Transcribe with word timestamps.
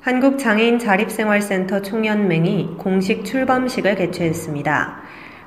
한국장애인 0.00 0.78
자립생활센터 0.78 1.82
총연맹이 1.82 2.76
공식 2.78 3.22
출범식을 3.22 3.96
개최했습니다. 3.96 4.96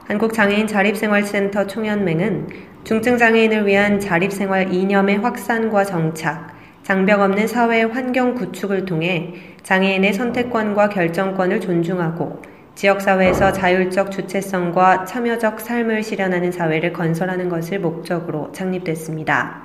한국장애인 0.05 0.67
자립생활센터 0.67 1.65
총연맹은 1.65 2.49
중증장애인을 2.83 3.65
위한 3.65 3.99
자립생활 3.99 4.71
이념의 4.71 5.17
확산과 5.17 5.85
정착, 5.85 6.53
장벽 6.83 7.21
없는 7.21 7.47
사회 7.47 7.81
환경 7.81 8.35
구축을 8.35 8.85
통해 8.85 9.33
장애인의 9.63 10.13
선택권과 10.13 10.89
결정권을 10.89 11.59
존중하고 11.59 12.43
지역사회에서 12.75 13.53
자율적 13.53 14.11
주체성과 14.11 15.05
참여적 15.05 15.61
삶을 15.61 16.03
실현하는 16.03 16.51
사회를 16.51 16.93
건설하는 16.93 17.49
것을 17.49 17.79
목적으로 17.79 18.51
창립됐습니다. 18.51 19.62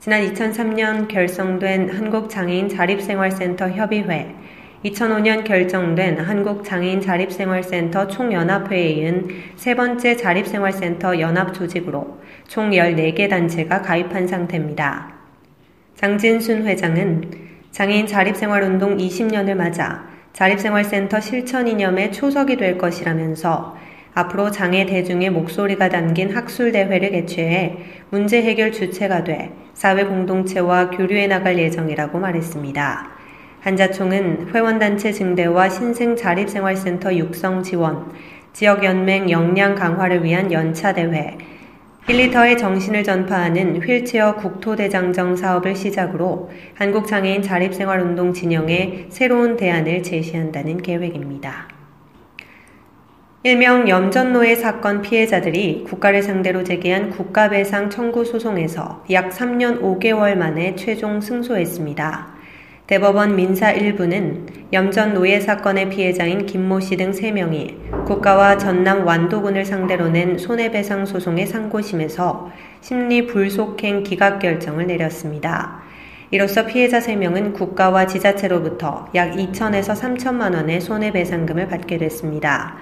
지난 0.00 0.22
2003년 0.32 1.08
결성된 1.08 1.90
한국장애인 1.90 2.70
자립생활센터 2.70 3.68
협의회, 3.68 4.34
2005년 4.82 5.44
결정된 5.44 6.20
한국장애인 6.20 7.02
자립생활센터 7.02 8.06
총연합회에 8.06 8.92
이은 8.92 9.28
세 9.56 9.74
번째 9.74 10.16
자립생활센터 10.16 11.20
연합조직으로 11.20 12.18
총 12.48 12.70
14개 12.70 13.28
단체가 13.28 13.82
가입한 13.82 14.26
상태입니다. 14.26 15.12
장진순 15.96 16.66
회장은 16.66 17.30
장애인 17.70 18.06
자립생활운동 18.06 18.96
20년을 18.96 19.52
맞아 19.52 20.08
자립생활센터 20.32 21.20
실천 21.20 21.68
이념의 21.68 22.12
초석이 22.12 22.56
될 22.56 22.78
것이라면서 22.78 23.76
앞으로 24.14 24.50
장애 24.50 24.86
대중의 24.86 25.30
목소리가 25.30 25.88
담긴 25.88 26.34
학술대회를 26.34 27.10
개최해 27.10 27.76
문제 28.10 28.42
해결 28.42 28.72
주체가 28.72 29.24
돼 29.24 29.52
사회 29.74 30.04
공동체와 30.04 30.90
교류해 30.90 31.26
나갈 31.26 31.58
예정이라고 31.58 32.18
말했습니다. 32.18 33.10
한자총은 33.60 34.48
회원단체 34.54 35.12
증대와 35.12 35.68
신생 35.68 36.16
자립생활센터 36.16 37.14
육성 37.14 37.62
지원, 37.62 38.10
지역연맹 38.52 39.30
역량 39.30 39.74
강화를 39.74 40.24
위한 40.24 40.50
연차대회, 40.50 41.38
1리터의 42.06 42.58
정신을 42.58 43.04
전파하는 43.04 43.82
휠체어 43.82 44.34
국토대장정 44.36 45.36
사업을 45.36 45.76
시작으로 45.76 46.50
한국장애인 46.74 47.42
자립생활운동 47.42 48.32
진영에 48.32 49.06
새로운 49.10 49.56
대안을 49.56 50.02
제시한다는 50.02 50.78
계획입니다. 50.78 51.69
일명 53.42 53.88
염전노예 53.88 54.56
사건 54.56 55.00
피해자들이 55.00 55.84
국가를 55.84 56.22
상대로 56.22 56.62
제기한 56.62 57.08
국가배상 57.08 57.88
청구 57.88 58.22
소송에서 58.22 59.02
약 59.12 59.30
3년 59.30 59.80
5개월 59.80 60.34
만에 60.34 60.76
최종 60.76 61.22
승소했습니다. 61.22 62.34
대법원 62.86 63.36
민사 63.36 63.72
1부는 63.72 64.72
염전 64.74 65.14
노예 65.14 65.40
사건의 65.40 65.88
피해자인 65.88 66.44
김모 66.44 66.80
씨 66.80 66.98
등 66.98 67.12
3명이 67.12 68.04
국가와 68.04 68.58
전남 68.58 69.06
완도군을 69.06 69.64
상대로 69.64 70.10
낸 70.10 70.36
손해배상 70.36 71.06
소송의 71.06 71.46
상고심에서 71.46 72.52
심리 72.82 73.26
불속행 73.26 74.02
기각 74.02 74.40
결정을 74.40 74.86
내렸습니다. 74.86 75.80
이로써 76.30 76.66
피해자 76.66 76.98
3명은 76.98 77.54
국가와 77.54 78.06
지자체로부터 78.06 79.08
약 79.14 79.32
2천에서 79.32 79.98
3천만 79.98 80.54
원의 80.54 80.82
손해배상금을 80.82 81.68
받게 81.68 81.96
됐습니다. 81.96 82.76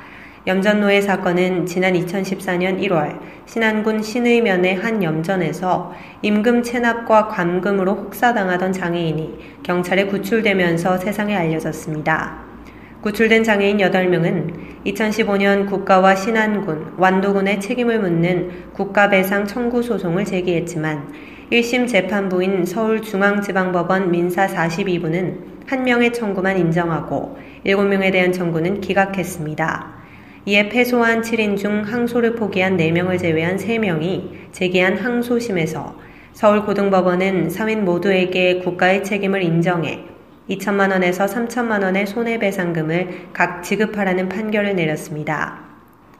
염전노예 0.48 1.02
사건은 1.02 1.66
지난 1.66 1.92
2014년 1.92 2.80
1월 2.80 3.18
신안군 3.44 4.00
신의면의 4.00 4.76
한 4.76 5.02
염전에서 5.02 5.92
임금 6.22 6.62
체납과 6.62 7.28
감금으로 7.28 7.94
혹사당하던 7.94 8.72
장애인이 8.72 9.38
경찰에 9.62 10.06
구출되면서 10.06 10.96
세상에 10.96 11.36
알려졌습니다. 11.36 12.38
구출된 13.02 13.44
장애인 13.44 13.76
8명은 13.76 14.86
2015년 14.86 15.68
국가와 15.68 16.14
신안군, 16.14 16.94
완도군의 16.96 17.60
책임을 17.60 18.00
묻는 18.00 18.72
국가배상 18.72 19.44
청구 19.44 19.82
소송을 19.82 20.24
제기했지만 20.24 21.12
1심 21.52 21.86
재판부인 21.86 22.64
서울중앙지방법원 22.64 24.10
민사 24.10 24.46
42부는 24.46 25.66
1명의 25.66 26.14
청구만 26.14 26.56
인정하고 26.56 27.36
7명에 27.66 28.10
대한 28.12 28.32
청구는 28.32 28.80
기각했습니다. 28.80 29.97
이에 30.48 30.70
패소한 30.70 31.20
7인 31.20 31.58
중 31.58 31.82
항소를 31.82 32.34
포기한 32.34 32.78
4명을 32.78 33.18
제외한 33.18 33.58
3명이 33.58 34.50
제기한 34.50 34.96
항소심에서 34.96 35.94
서울고등법원은 36.32 37.48
3인 37.48 37.80
모두에게 37.80 38.60
국가의 38.60 39.04
책임을 39.04 39.42
인정해 39.42 40.04
2천만 40.48 40.90
원에서 40.90 41.26
3천만 41.26 41.82
원의 41.82 42.06
손해배상금을 42.06 43.08
각 43.34 43.62
지급하라는 43.62 44.30
판결을 44.30 44.74
내렸습니다. 44.74 45.58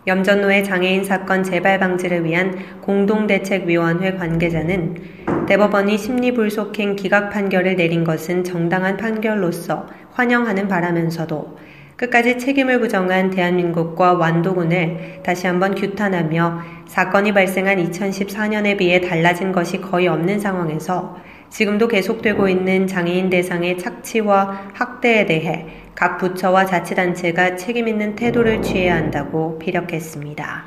염전노예 0.07 0.63
장애인 0.63 1.05
사건 1.05 1.43
재발 1.43 1.79
방지를 1.79 2.23
위한 2.27 2.55
공동대책위원회 2.83 4.17
관계자는 4.17 5.47
대법원이 5.47 5.97
심리불속행 5.97 6.97
기각 6.97 7.31
판결을 7.31 7.77
내린 7.77 8.05
것은 8.05 8.45
정당한 8.45 8.99
판결로서 8.99 9.87
환영하는 10.13 10.69
바라면서도 10.69 11.57
끝까지 11.99 12.39
책임을 12.39 12.79
부정한 12.79 13.29
대한민국과 13.31 14.13
완도군을 14.13 15.21
다시 15.25 15.49
한번 15.49 15.75
규탄하며 15.75 16.63
사건이 16.87 17.35
발생한 17.35 17.77
2014년에 17.91 18.79
비해 18.79 19.01
달라진 19.01 19.51
것이 19.51 19.81
거의 19.81 20.07
없는 20.07 20.39
상황에서 20.39 21.19
지금도 21.51 21.89
계속되고 21.89 22.49
있는 22.49 22.87
장애인 22.87 23.31
대상의 23.31 23.79
착취와 23.79 24.71
학대에 24.75 25.27
대해 25.27 25.67
각 25.97 26.19
부처와 26.19 26.67
자치단체가 26.67 27.57
책임있는 27.57 28.15
태도를 28.15 28.63
취해야 28.63 28.95
한다고 28.95 29.59
피력했습니다. 29.59 30.67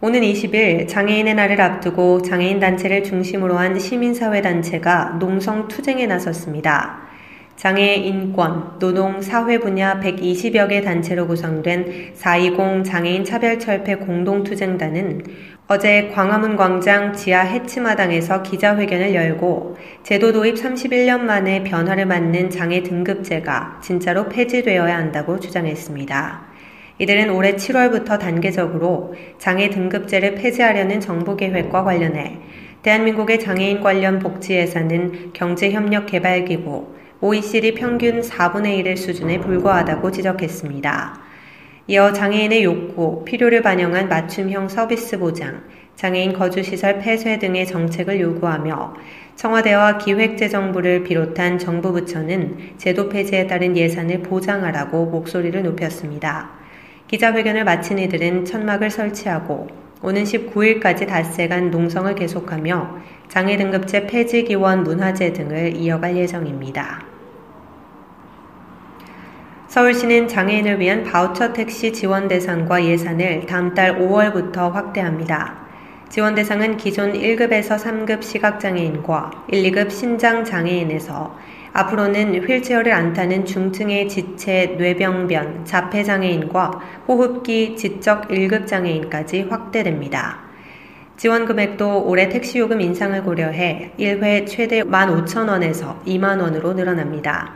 오는 0.00 0.20
20일 0.22 0.88
장애인의 0.88 1.34
날을 1.34 1.60
앞두고 1.60 2.22
장애인 2.22 2.58
단체를 2.58 3.04
중심으로 3.04 3.56
한 3.56 3.78
시민사회단체가 3.78 5.18
농성투쟁에 5.20 6.08
나섰습니다. 6.08 7.09
장애 7.60 7.94
인권, 7.94 8.78
노동, 8.78 9.20
사회 9.20 9.58
분야 9.58 10.00
120여 10.00 10.70
개 10.70 10.80
단체로 10.80 11.26
구성된 11.26 12.12
420 12.14 12.84
장애인 12.84 13.22
차별철폐 13.22 13.96
공동투쟁단은 13.96 15.22
어제 15.68 16.08
광화문 16.08 16.56
광장 16.56 17.12
지하 17.12 17.42
해치마당에서 17.42 18.42
기자회견을 18.42 19.14
열고 19.14 19.76
제도 20.02 20.32
도입 20.32 20.54
31년 20.54 21.20
만에 21.20 21.62
변화를 21.62 22.06
맞는 22.06 22.48
장애 22.48 22.82
등급제가 22.82 23.80
진짜로 23.82 24.30
폐지되어야 24.30 24.96
한다고 24.96 25.38
주장했습니다. 25.38 26.46
이들은 26.96 27.28
올해 27.28 27.56
7월부터 27.56 28.18
단계적으로 28.18 29.14
장애 29.36 29.68
등급제를 29.68 30.34
폐지하려는 30.36 31.00
정부 31.00 31.36
계획과 31.36 31.84
관련해 31.84 32.38
대한민국의 32.82 33.40
장애인 33.40 33.80
관련 33.80 34.18
복지 34.18 34.54
예산은 34.54 35.34
경제협력개발기구, 35.34 36.94
OECD 37.20 37.74
평균 37.74 38.22
4분의 38.22 38.82
1의 38.82 38.96
수준에 38.96 39.38
불과하다고 39.38 40.10
지적했습니다. 40.10 41.20
이어 41.88 42.12
장애인의 42.14 42.64
욕구, 42.64 43.22
필요를 43.26 43.60
반영한 43.60 44.08
맞춤형 44.08 44.70
서비스 44.70 45.18
보장, 45.18 45.64
장애인 45.96 46.32
거주시설 46.32 47.00
폐쇄 47.00 47.38
등의 47.38 47.66
정책을 47.66 48.18
요구하며 48.18 48.94
청와대와 49.36 49.98
기획재정부를 49.98 51.02
비롯한 51.02 51.58
정부 51.58 51.92
부처는 51.92 52.56
제도 52.78 53.10
폐지에 53.10 53.46
따른 53.46 53.76
예산을 53.76 54.22
보장하라고 54.22 55.04
목소리를 55.06 55.62
높였습니다. 55.62 56.52
기자회견을 57.08 57.64
마친 57.64 57.98
이들은 57.98 58.46
천막을 58.46 58.88
설치하고 58.88 59.79
오는 60.02 60.24
19일까지 60.24 61.06
닷새간 61.06 61.70
농성을 61.70 62.14
계속하며 62.14 62.96
장애 63.28 63.56
등급제 63.58 64.06
폐지 64.06 64.44
기원 64.44 64.82
문화제 64.82 65.32
등을 65.32 65.76
이어갈 65.76 66.16
예정입니다. 66.16 67.04
서울시는 69.68 70.26
장애인을 70.26 70.80
위한 70.80 71.04
바우처 71.04 71.52
택시 71.52 71.92
지원 71.92 72.28
대상과 72.28 72.84
예산을 72.84 73.46
다음 73.46 73.74
달 73.74 73.98
5월부터 73.98 74.72
확대합니다. 74.72 75.60
지원 76.08 76.34
대상은 76.34 76.76
기존 76.76 77.12
1급에서 77.12 77.78
3급 77.78 78.22
시각장애인과 78.22 79.44
1, 79.48 79.70
2급 79.70 79.90
신장장애인에서 79.90 81.38
앞으로는 81.72 82.44
휠체어를 82.44 82.92
안 82.92 83.12
타는 83.12 83.44
중증의 83.44 84.08
지체, 84.08 84.74
뇌병변, 84.78 85.64
자폐장애인과 85.64 87.04
호흡기 87.06 87.76
지적 87.76 88.28
1급 88.28 88.66
장애인까지 88.66 89.42
확대됩니다. 89.42 90.40
지원 91.16 91.44
금액도 91.44 92.06
올해 92.06 92.28
택시 92.28 92.58
요금 92.58 92.80
인상을 92.80 93.22
고려해 93.22 93.92
1회 93.98 94.46
최대 94.46 94.82
15,000원에서 94.82 96.02
2만원으로 96.04 96.74
늘어납니다. 96.74 97.52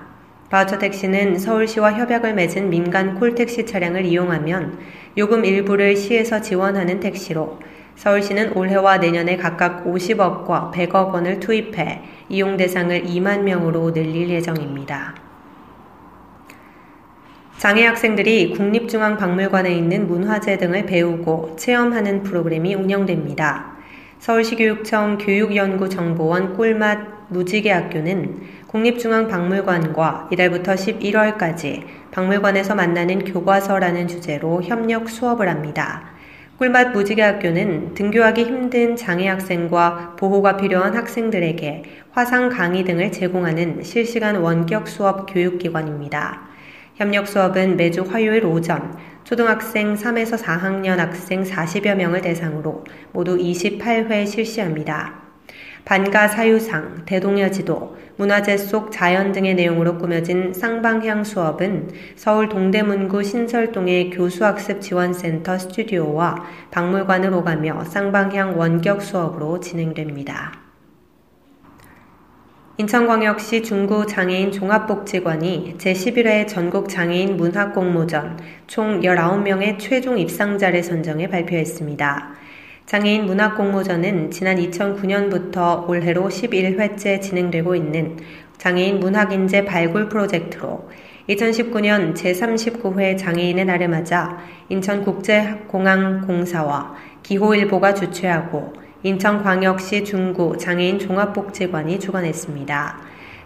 바우처 0.50 0.78
택시는 0.78 1.38
서울시와 1.38 1.94
협약을 1.94 2.34
맺은 2.34 2.70
민간 2.70 3.18
콜택시 3.18 3.66
차량을 3.66 4.04
이용하면 4.04 4.78
요금 5.16 5.44
일부를 5.44 5.96
시에서 5.96 6.40
지원하는 6.40 7.00
택시로 7.00 7.58
서울시는 7.96 8.56
올해와 8.56 8.98
내년에 8.98 9.36
각각 9.36 9.84
50억과 9.84 10.72
100억 10.72 11.12
원을 11.12 11.40
투입해 11.40 12.02
이용 12.28 12.56
대상을 12.56 13.04
2만 13.04 13.42
명으로 13.42 13.92
늘릴 13.92 14.28
예정입니다. 14.30 15.14
장애 17.58 17.86
학생들이 17.86 18.50
국립중앙박물관에 18.50 19.72
있는 19.72 20.06
문화재 20.06 20.58
등을 20.58 20.86
배우고 20.86 21.56
체험하는 21.56 22.22
프로그램이 22.22 22.74
운영됩니다. 22.74 23.74
서울시 24.18 24.56
교육청 24.56 25.18
교육연구정보원 25.18 26.56
꿀맛 26.56 27.14
무지개 27.28 27.70
학교는 27.70 28.40
국립중앙박물관과 28.66 30.28
이달부터 30.32 30.74
11월까지 30.74 31.84
박물관에서 32.10 32.74
만나는 32.74 33.24
교과서라는 33.24 34.08
주제로 34.08 34.62
협력 34.62 35.08
수업을 35.08 35.48
합니다. 35.48 36.13
꿀맛 36.56 36.92
무지개 36.92 37.20
학교는 37.20 37.94
등교하기 37.94 38.44
힘든 38.44 38.94
장애 38.94 39.26
학생과 39.26 40.14
보호가 40.16 40.56
필요한 40.56 40.96
학생들에게 40.96 41.82
화상 42.12 42.48
강의 42.48 42.84
등을 42.84 43.10
제공하는 43.10 43.82
실시간 43.82 44.36
원격 44.36 44.86
수업 44.86 45.26
교육기관입니다. 45.32 46.42
협력 46.94 47.26
수업은 47.26 47.76
매주 47.76 48.02
화요일 48.02 48.46
오전 48.46 48.96
초등학생 49.24 49.94
3에서 49.94 50.40
4학년 50.40 50.98
학생 50.98 51.42
40여 51.42 51.96
명을 51.96 52.20
대상으로 52.20 52.84
모두 53.10 53.36
28회 53.36 54.24
실시합니다. 54.24 55.23
반가 55.84 56.28
사유상, 56.28 57.04
대동여 57.04 57.50
지도, 57.50 57.94
문화재 58.16 58.56
속 58.56 58.90
자연 58.90 59.32
등의 59.32 59.54
내용으로 59.54 59.98
꾸며진 59.98 60.54
쌍방향 60.54 61.24
수업은 61.24 61.90
서울 62.16 62.48
동대문구 62.48 63.22
신설동의 63.22 64.08
교수학습 64.10 64.80
지원센터 64.80 65.58
스튜디오와 65.58 66.36
박물관을 66.70 67.34
오가며 67.34 67.84
쌍방향 67.84 68.58
원격 68.58 69.02
수업으로 69.02 69.60
진행됩니다. 69.60 70.64
인천광역시 72.78 73.62
중구 73.62 74.06
장애인 74.06 74.52
종합복지관이 74.52 75.76
제11회 75.78 76.48
전국 76.48 76.88
장애인 76.88 77.36
문학공모전 77.36 78.38
총 78.66 79.00
19명의 79.00 79.78
최종 79.78 80.18
입상자를 80.18 80.82
선정해 80.82 81.28
발표했습니다. 81.28 82.43
장애인 82.86 83.24
문학공모전은 83.24 84.30
지난 84.30 84.58
2009년부터 84.58 85.88
올해로 85.88 86.28
11회째 86.28 87.22
진행되고 87.22 87.74
있는 87.74 88.18
장애인 88.58 89.00
문학인재 89.00 89.64
발굴 89.64 90.10
프로젝트로 90.10 90.90
2019년 91.30 92.14
제39회 92.14 93.16
장애인의 93.16 93.64
날을 93.64 93.88
맞아 93.88 94.38
인천국제공항 94.68 96.26
공사와 96.26 96.94
기호일보가 97.22 97.94
주최하고 97.94 98.74
인천광역시 99.02 100.04
중구 100.04 100.58
장애인 100.58 100.98
종합복지관이 100.98 101.98
주관했습니다. 101.98 103.00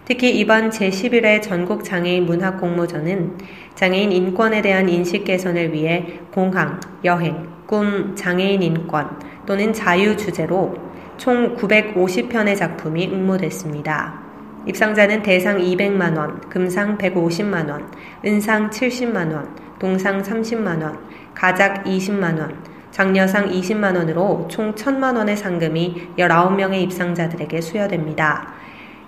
특히 0.05 0.37
이번 0.37 0.71
제11회 0.71 1.43
전국 1.43 1.85
장애인 1.85 2.27
문학 2.27 2.61
공모전은 2.61 3.39
장애인 3.77 4.11
인권에 4.11 4.63
대한 4.63 4.89
인식 4.89 5.25
개선을 5.25 5.73
위해 5.73 6.19
공항, 6.33 6.81
여행, 7.05 7.58
꿈, 7.69 8.17
장애인 8.17 8.63
인권 8.63 9.21
또는 9.45 9.75
자유 9.75 10.17
주제로 10.17 10.75
총 11.19 11.55
950편의 11.55 12.57
작품이 12.57 13.09
응모됐습니다. 13.09 14.23
입상자는 14.67 15.23
대상 15.23 15.59
200만원, 15.59 16.49
금상 16.49 16.97
150만원, 16.97 17.85
은상 18.25 18.71
70만원, 18.71 19.47
동상 19.79 20.23
30만원, 20.23 20.99
가작 21.35 21.85
20만원, 21.85 22.55
장려상 22.91 23.51
20만원으로 23.51 24.49
총 24.49 24.75
1000만원의 24.75 25.37
상금이 25.37 26.09
19명의 26.19 26.81
입상자들에게 26.85 27.61
수여됩니다. 27.61 28.55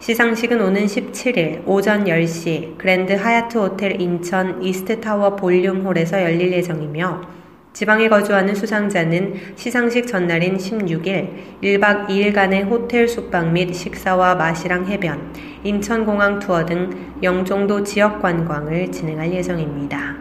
시상식은 0.00 0.60
오는 0.60 0.84
17일 0.84 1.62
오전 1.66 2.04
10시 2.04 2.76
그랜드 2.76 3.16
하얏트 3.16 3.56
호텔 3.56 3.98
인천 4.02 4.62
이스트타워 4.62 5.36
볼룸홀에서 5.36 6.22
열릴 6.22 6.52
예정이며 6.52 7.39
지방에 7.72 8.08
거주하는 8.08 8.54
수상자는 8.54 9.54
시상식 9.54 10.06
전날인 10.06 10.56
16일 10.56 11.60
1박 11.62 12.08
2일간의 12.08 12.68
호텔 12.68 13.06
숙박 13.06 13.52
및 13.52 13.72
식사와 13.72 14.34
마시안 14.34 14.86
해변, 14.86 15.32
인천공항 15.62 16.40
투어 16.40 16.66
등 16.66 16.90
영종도 17.22 17.84
지역 17.84 18.20
관광을 18.20 18.90
진행할 18.90 19.32
예정입니다. 19.32 20.16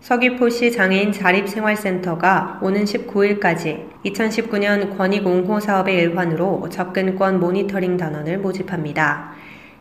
서귀포시 0.00 0.70
장애인 0.72 1.12
자립생활센터가 1.12 2.60
오는 2.62 2.84
19일까지 2.84 3.86
2019년 4.04 4.96
권익 4.96 5.26
옹호 5.26 5.58
사업의 5.58 5.96
일환으로 5.96 6.68
접근권 6.70 7.40
모니터링 7.40 7.96
단원을 7.96 8.38
모집합니다. 8.38 9.32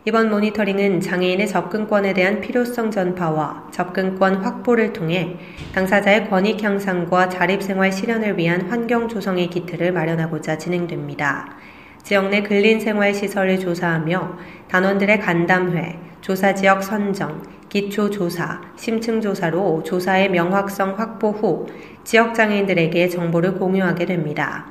이번 0.08 0.30
모니터링은 0.30 1.02
장애인의 1.02 1.48
접근권에 1.48 2.14
대한 2.14 2.40
필요성 2.40 2.92
전파와 2.92 3.70
접근권 3.72 4.36
확보를 4.36 4.94
통해 4.94 5.36
당사자의 5.74 6.30
권익 6.30 6.62
향상과 6.62 7.30
자립생활 7.30 7.92
실현을 7.92 8.38
위한 8.38 8.70
환경 8.70 9.08
조성의 9.08 9.50
기틀을 9.50 9.92
마련하고자 9.94 10.60
진행됩니다. 10.60 11.56
지역 12.04 12.30
내 12.30 12.44
근린생활시설을 12.44 13.60
조사하며 13.60 14.38
단원들의 14.68 15.20
간담회, 15.22 15.98
조사지역 16.22 16.84
선정, 16.84 17.42
기초조사, 17.70 18.62
심층조사로 18.76 19.82
조사의 19.82 20.30
명확성 20.30 21.00
확보 21.00 21.32
후 21.32 21.66
지역장애인들에게 22.04 23.10
정보를 23.10 23.56
공유하게 23.56 24.06
됩니다. 24.06 24.68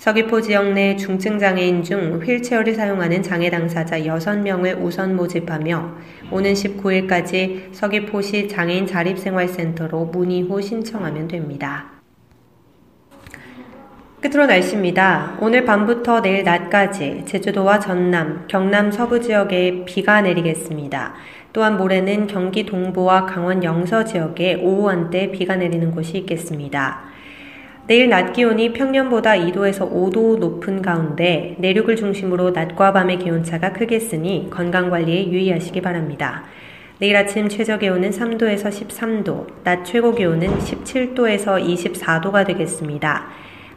서귀포 0.00 0.40
지역 0.40 0.72
내 0.72 0.96
중증 0.96 1.38
장애인 1.38 1.82
중 1.82 2.22
휠체어를 2.24 2.72
사용하는 2.72 3.22
장애 3.22 3.50
당사자 3.50 3.98
6명을 3.98 4.82
우선 4.82 5.14
모집하며 5.14 5.90
오는 6.30 6.54
19일까지 6.54 7.74
서귀포시 7.74 8.48
장애인 8.48 8.86
자립생활센터로 8.86 10.06
문의 10.06 10.40
후 10.40 10.62
신청하면 10.62 11.28
됩니다. 11.28 11.90
끝으로 14.22 14.46
날씨입니다. 14.46 15.36
오늘 15.38 15.66
밤부터 15.66 16.22
내일 16.22 16.44
낮까지 16.44 17.24
제주도와 17.26 17.78
전남, 17.78 18.46
경남 18.48 18.90
서부 18.90 19.20
지역에 19.20 19.84
비가 19.84 20.22
내리겠습니다. 20.22 21.12
또한 21.52 21.76
모레는 21.76 22.26
경기 22.26 22.64
동부와 22.64 23.26
강원 23.26 23.62
영서 23.64 24.04
지역에 24.04 24.54
오후 24.62 24.88
한때 24.88 25.30
비가 25.30 25.56
내리는 25.56 25.90
곳이 25.90 26.16
있겠습니다. 26.16 27.09
내일 27.90 28.08
낮 28.08 28.32
기온이 28.34 28.72
평년보다 28.72 29.32
2도에서 29.32 29.90
5도 29.90 30.38
높은 30.38 30.80
가운데 30.80 31.56
내륙을 31.58 31.96
중심으로 31.96 32.50
낮과 32.50 32.92
밤의 32.92 33.18
기온차가 33.18 33.72
크겠으니 33.72 34.46
건강관리에 34.48 35.26
유의하시기 35.26 35.80
바랍니다. 35.80 36.44
내일 37.00 37.16
아침 37.16 37.48
최저 37.48 37.80
기온은 37.80 38.10
3도에서 38.10 38.68
13도, 38.68 39.64
낮 39.64 39.84
최고 39.84 40.14
기온은 40.14 40.56
17도에서 40.58 41.60
24도가 41.60 42.46
되겠습니다. 42.46 43.26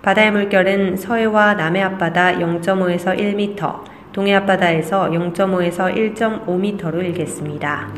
바다의 0.04 0.32
물결은 0.32 0.98
서해와 0.98 1.56
남해 1.56 1.82
앞바다 1.82 2.34
0.5에서 2.34 3.18
1m, 3.18 3.84
동해 4.12 4.36
앞바다에서 4.36 5.10
0.5에서 5.10 6.14
1.5m로 6.16 7.04
일겠습니다. 7.04 7.92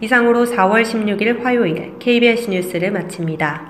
이상으로 0.00 0.46
4월 0.46 0.82
16일 0.82 1.44
화요일 1.44 1.92
KBS 2.00 2.50
뉴스를 2.50 2.90
마칩니다. 2.90 3.69